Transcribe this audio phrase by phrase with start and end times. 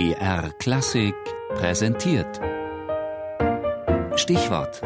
[0.00, 1.14] BR Klassik
[1.56, 2.40] präsentiert.
[4.16, 4.80] Stichwort: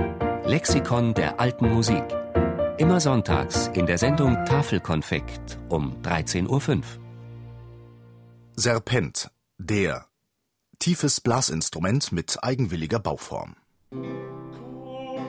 [0.45, 2.03] Lexikon der alten Musik.
[2.79, 6.83] Immer sonntags in der Sendung Tafelkonfekt um 13.05 Uhr.
[8.57, 10.07] Serpent, der.
[10.81, 13.55] Tiefes Blasinstrument mit eigenwilliger Bauform.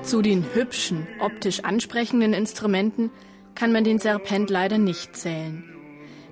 [0.02, 3.12] Zu den hübschen, optisch ansprechenden Instrumenten
[3.54, 5.64] kann man den Serpent leider nicht zählen.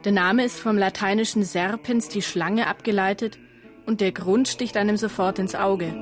[0.06, 3.38] Der Name ist vom lateinischen Serpens, die Schlange, abgeleitet
[3.86, 5.94] und der Grund sticht einem sofort ins Auge.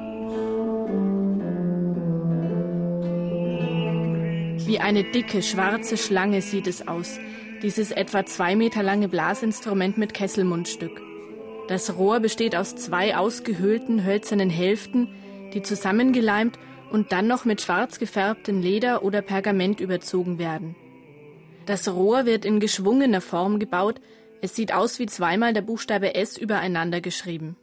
[4.66, 7.20] Wie eine dicke, schwarze Schlange sieht es aus,
[7.62, 11.02] dieses etwa zwei Meter lange Blasinstrument mit Kesselmundstück.
[11.68, 15.10] Das Rohr besteht aus zwei ausgehöhlten hölzernen Hälften,
[15.54, 16.58] die zusammengeleimt
[16.92, 20.76] und dann noch mit schwarz gefärbtem Leder oder Pergament überzogen werden.
[21.66, 24.02] Das Rohr wird in geschwungener Form gebaut.
[24.42, 27.56] Es sieht aus wie zweimal der Buchstabe S übereinander geschrieben.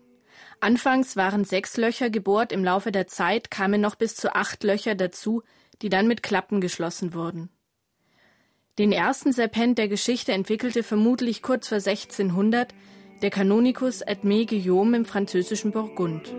[0.60, 4.95] Anfangs waren sechs Löcher gebohrt, im Laufe der Zeit kamen noch bis zu acht Löcher
[4.95, 5.42] dazu,
[5.82, 7.48] die dann mit Klappen geschlossen wurden.
[8.78, 12.74] Den ersten Serpent der Geschichte entwickelte vermutlich kurz vor 1600
[13.23, 16.32] der Kanonikus Edmé Guillaume im französischen Burgund.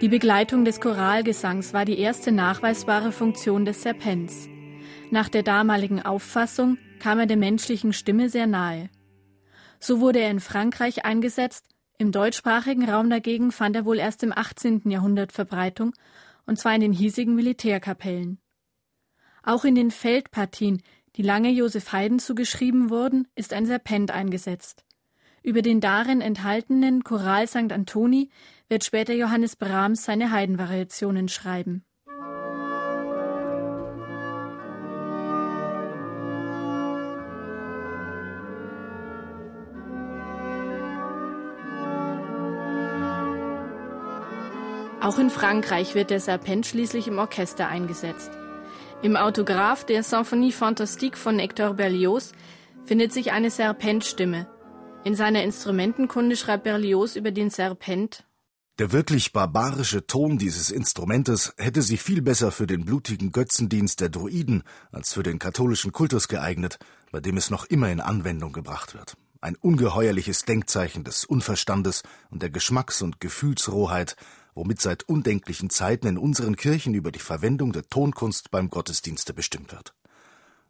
[0.00, 4.48] Die Begleitung des Choralgesangs war die erste nachweisbare Funktion des Serpents.
[5.10, 8.90] Nach der damaligen Auffassung kam er der menschlichen Stimme sehr nahe.
[9.80, 11.66] So wurde er in Frankreich eingesetzt,
[11.98, 14.90] im deutschsprachigen Raum dagegen fand er wohl erst im 18.
[14.90, 15.94] Jahrhundert Verbreitung,
[16.44, 18.38] und zwar in den hiesigen Militärkapellen.
[19.42, 20.82] Auch in den Feldpartien,
[21.16, 24.84] die lange Josef Haydn zugeschrieben wurden, ist ein Serpent eingesetzt.
[25.42, 27.72] Über den darin enthaltenen Choral St.
[27.72, 28.28] Antoni
[28.68, 31.85] wird später Johannes Brahms seine Heidenvariationen schreiben.
[45.06, 48.32] Auch in Frankreich wird der Serpent schließlich im Orchester eingesetzt.
[49.02, 52.32] Im Autograph der Symphonie Fantastique von Hector Berlioz
[52.86, 54.48] findet sich eine Serpentstimme,
[55.04, 58.24] in seiner Instrumentenkunde schreibt Berlioz über den Serpent.
[58.80, 64.08] Der wirklich barbarische Ton dieses Instrumentes hätte sich viel besser für den blutigen Götzendienst der
[64.08, 66.80] Druiden als für den katholischen Kultus geeignet,
[67.12, 69.16] bei dem es noch immer in Anwendung gebracht wird.
[69.40, 74.16] Ein ungeheuerliches Denkzeichen des Unverstandes und der Geschmacks- und Gefühlsrohheit,
[74.56, 79.70] womit seit undenklichen Zeiten in unseren Kirchen über die Verwendung der Tonkunst beim Gottesdienste bestimmt
[79.70, 79.94] wird.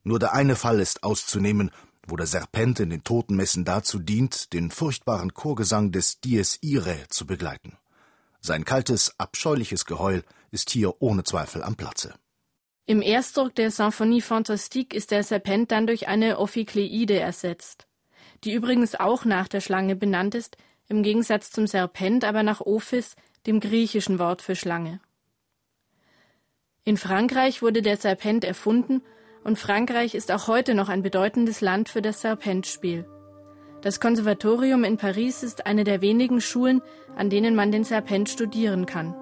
[0.02, 1.70] Nur der eine Fall ist auszunehmen,
[2.06, 7.26] wo der Serpent in den Totenmessen dazu dient, den furchtbaren Chorgesang des Dies Irae zu
[7.26, 7.78] begleiten.
[8.40, 12.14] Sein kaltes, abscheuliches Geheul ist hier ohne Zweifel am Platze.
[12.86, 17.86] Im Erstdruck der Symphonie Fantastique ist der Serpent dann durch eine Ophikleide ersetzt,
[18.44, 20.56] die übrigens auch nach der Schlange benannt ist,
[20.88, 25.00] im Gegensatz zum Serpent aber nach Ophis, dem griechischen Wort für Schlange.
[26.84, 29.02] In Frankreich wurde der Serpent erfunden
[29.44, 33.06] und Frankreich ist auch heute noch ein bedeutendes Land für das Serpentspiel.
[33.82, 36.82] Das Konservatorium in Paris ist eine der wenigen Schulen,
[37.16, 39.14] an denen man den Serpent studieren kann.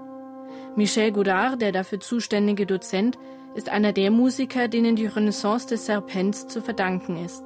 [0.76, 3.18] Michel Godard, der dafür zuständige Dozent,
[3.54, 7.44] ist einer der Musiker, denen die Renaissance des Serpents zu verdanken ist.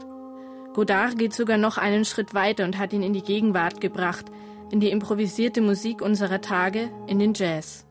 [0.75, 4.27] Godard geht sogar noch einen Schritt weiter und hat ihn in die Gegenwart gebracht,
[4.71, 7.88] in die improvisierte Musik unserer Tage, in den Jazz.